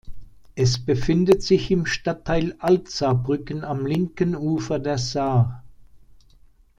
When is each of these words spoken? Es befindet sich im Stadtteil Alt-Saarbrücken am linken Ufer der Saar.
Es 0.55 0.83
befindet 0.83 1.43
sich 1.43 1.69
im 1.69 1.85
Stadtteil 1.85 2.55
Alt-Saarbrücken 2.57 3.63
am 3.63 3.85
linken 3.85 4.35
Ufer 4.35 4.79
der 4.79 4.97
Saar. 4.97 5.63